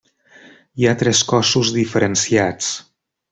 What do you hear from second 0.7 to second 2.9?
Hi ha tres cossos diferenciats.